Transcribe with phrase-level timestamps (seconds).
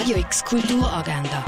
[0.00, 1.44] Radio X Kulturagenda.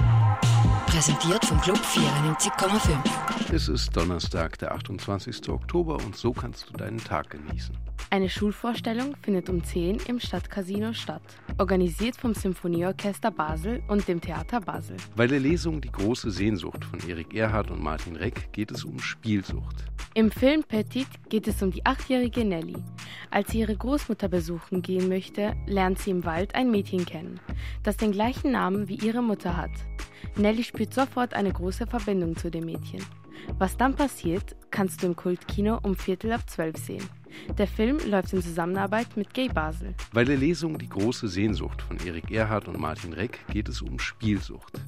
[0.86, 3.50] Präsentiert vom Club 94,5.
[3.50, 5.48] Es ist Donnerstag, der 28.
[5.48, 7.74] Oktober und so kannst du deinen Tag genießen.
[8.12, 11.22] Eine Schulvorstellung findet um 10 im Stadtcasino statt,
[11.56, 14.98] organisiert vom Symphonieorchester Basel und dem Theater Basel.
[15.16, 18.98] Bei der Lesung Die große Sehnsucht von Erik Erhard und Martin Reck geht es um
[18.98, 19.86] Spielsucht.
[20.12, 22.76] Im Film Petit geht es um die achtjährige Nelly.
[23.30, 27.40] Als sie ihre Großmutter besuchen gehen möchte, lernt sie im Wald ein Mädchen kennen,
[27.82, 29.72] das den gleichen Namen wie ihre Mutter hat.
[30.36, 33.02] Nelly spürt sofort eine große Verbindung zu dem Mädchen.
[33.58, 37.08] Was dann passiert, kannst du im Kultkino um Viertel ab zwölf sehen.
[37.58, 39.94] Der Film läuft in Zusammenarbeit mit Gay Basel.
[40.12, 43.98] Bei der Lesung Die große Sehnsucht von Erik Erhard und Martin Reck geht es um
[43.98, 44.80] Spielsucht.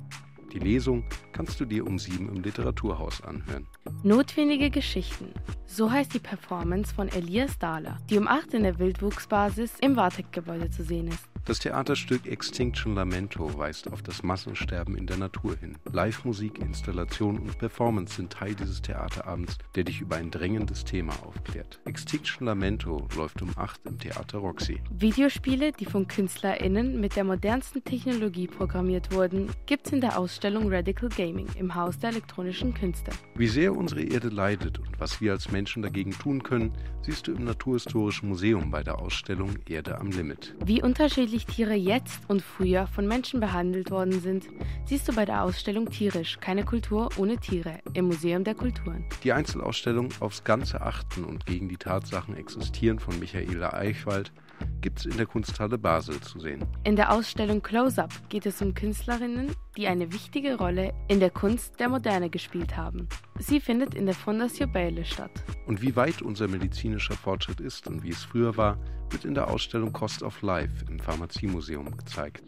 [0.52, 3.66] Die Lesung kannst du dir um sieben im Literaturhaus anhören.
[4.02, 5.32] Notwendige Geschichten.
[5.66, 10.70] So heißt die Performance von Elias Dahler, die um acht in der Wildwuchsbasis im Wartek-Gebäude
[10.70, 11.28] zu sehen ist.
[11.46, 15.76] Das Theaterstück Extinction Lamento weist auf das Massensterben in der Natur hin.
[15.92, 21.80] Live-Musik, Installation und Performance sind Teil dieses Theaterabends, der dich über ein drängendes Thema aufklärt.
[21.84, 24.80] Extinction Lamento läuft um 8 im Theater Roxy.
[24.90, 31.10] Videospiele, die von KünstlerInnen mit der modernsten Technologie programmiert wurden, gibt's in der Ausstellung Radical
[31.10, 33.10] Gaming im Haus der elektronischen Künste.
[33.34, 37.32] Wie sehr unsere Erde leidet und was wir als Menschen dagegen tun können, siehst du
[37.32, 40.54] im Naturhistorischen Museum bei der Ausstellung Erde am Limit.
[40.64, 44.46] Wie unterschiedlich Tiere jetzt und früher von Menschen behandelt worden sind,
[44.86, 49.04] siehst du bei der Ausstellung Tierisch, keine Kultur ohne Tiere im Museum der Kulturen.
[49.22, 54.32] Die Einzelausstellung Aufs Ganze achten und gegen die Tatsachen existieren von Michaela Eichwald
[54.80, 56.64] gibt es in der Kunsthalle Basel zu sehen.
[56.84, 61.80] In der Ausstellung Close-Up geht es um Künstlerinnen, die eine wichtige Rolle in der Kunst
[61.80, 63.08] der Moderne gespielt haben.
[63.38, 65.30] Sie findet in der Fondation Bayle statt.
[65.66, 68.78] Und wie weit unser medizinischer Fortschritt ist und wie es früher war,
[69.10, 72.42] wird in der Ausstellung Cost of Life im Pharmaziemuseum gezeigt.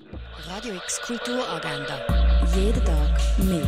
[0.47, 2.01] Radio X Kulturagenda.
[2.55, 3.67] Jeden Tag mehr.